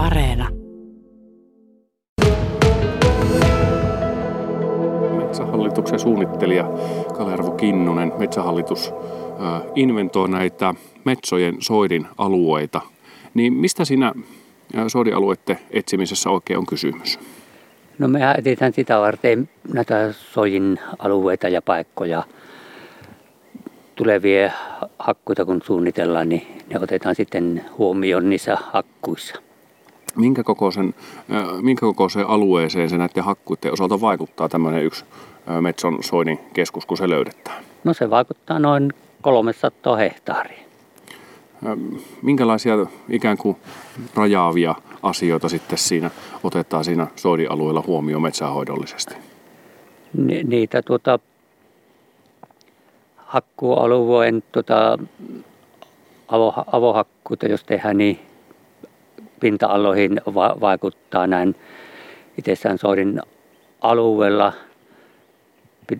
[0.00, 0.48] Areena.
[5.16, 6.70] Metsähallituksen suunnittelija
[7.16, 8.94] Kalervo Kinnunen, Metsähallitus
[9.74, 10.74] inventoi näitä
[11.04, 12.80] metsojen soidin alueita.
[13.34, 14.12] Niin mistä siinä
[14.88, 17.18] soidialueiden etsimisessä oikein on kysymys?
[17.98, 22.22] No me etsitään sitä varten näitä soidin alueita ja paikkoja.
[23.94, 24.50] Tulevia
[24.98, 29.49] hakkuita kun suunnitellaan, niin ne otetaan sitten huomioon niissä hakkuissa.
[30.16, 30.94] Minkä kokoisen,
[31.62, 35.04] minkä kokoiseen alueeseen se näiden hakkuiden osalta vaikuttaa tämmöinen yksi
[35.60, 37.64] metson soidin keskus, kun se löydetään?
[37.84, 38.92] No se vaikuttaa noin
[39.22, 40.60] 300 hehtaaria.
[42.22, 42.74] Minkälaisia
[43.08, 43.56] ikään kuin
[44.14, 46.10] rajaavia asioita sitten siinä
[46.44, 49.14] otetaan siinä soidialueella huomioon metsähoidollisesti?
[50.16, 51.18] Ni, niitä tuota,
[53.16, 54.98] hakkualueen tuota,
[56.28, 58.20] avo, avohakkuuta, jos tehdään, niin
[59.40, 61.56] pinta-aloihin va- vaikuttaa näin
[62.38, 63.20] itsessään soidin
[63.80, 64.52] alueella.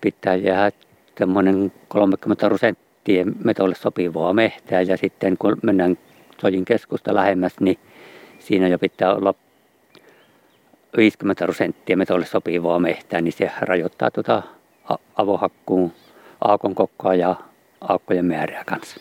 [0.00, 0.76] Pitää jäädä
[1.18, 5.98] semmoinen 30 prosenttia metolle sopivaa mehtää ja sitten kun mennään
[6.40, 7.78] sojin keskusta lähemmäs, niin
[8.38, 9.34] siinä jo pitää olla
[10.96, 14.42] 50 prosenttia metolle sopivaa mehtää, niin se rajoittaa tuota
[15.16, 15.92] avohakkuun
[16.40, 17.34] aukon kokoa ja
[17.80, 19.00] aukkojen määrää kanssa.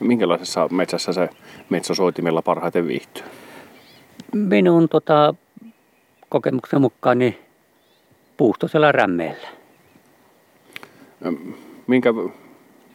[0.00, 1.28] Minkälaisessa metsässä se
[1.70, 3.24] metsäsoitimella parhaiten viihtyy?
[4.34, 5.34] Minun tota,
[6.28, 7.38] kokemuksen mukaan niin
[8.36, 9.48] puustosella rämmeellä.
[11.86, 12.14] Minkä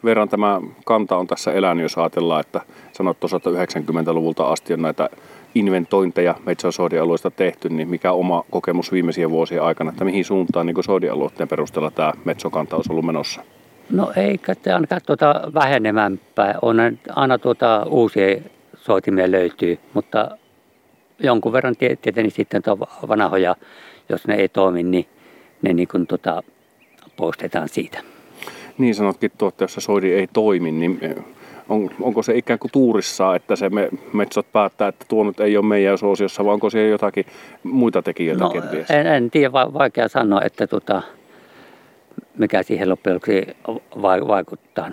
[0.04, 2.60] verran tämä kanta on tässä elänyt, jos ajatellaan, että
[2.92, 5.10] sanot tuossa, että 90-luvulta asti on näitä
[5.54, 11.48] inventointeja metsäsoodialueista tehty, niin mikä oma kokemus viimeisien vuosien aikana, että mihin suuntaan niin soodialueiden
[11.48, 13.40] perusteella tämä metsokanta olisi ollut menossa?
[13.90, 16.54] No eikä te ainakaan tuota vähenemään päin.
[16.62, 16.76] On
[17.14, 18.36] aina tuota uusia
[18.76, 20.38] soitimia löytyy, mutta
[21.18, 22.62] jonkun verran tietenkin sitten
[23.08, 23.56] vanhoja,
[24.08, 25.06] jos ne ei toimi, niin
[25.62, 26.42] ne niin kuin tuota,
[27.16, 27.98] poistetaan siitä.
[28.78, 31.00] Niin sanotkin tuotte, jos se soidi ei toimi, niin
[31.68, 35.56] on, onko se ikään kuin tuurissa, että se me, metsot päättää, että tuo nyt ei
[35.56, 37.26] ole meidän suosiossa, vai onko siellä jotakin
[37.62, 38.90] muita tekijöitä no, kenties?
[38.90, 41.02] En, en tiedä, vaikea sanoa, että tuota,
[42.38, 43.20] mikä siihen loppujen
[44.02, 44.90] vaikuttaa.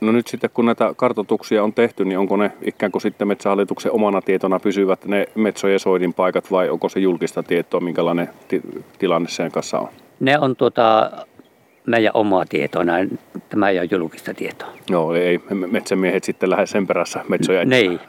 [0.00, 3.92] No nyt sitten kun näitä kartotuksia on tehty, niin onko ne ikään kuin sitten metsähallituksen
[3.92, 8.62] omana tietona pysyvät ne metsojen soidin paikat vai onko se julkista tietoa, minkälainen ti-
[8.98, 9.88] tilanne sen kanssa on?
[10.20, 11.10] Ne on tuota,
[11.86, 12.84] meidän omaa tietoa,
[13.48, 14.68] tämä ei ole julkista tietoa.
[14.90, 18.00] Joo, ei metsämiehet sitten lähde sen perässä metsoja Niin,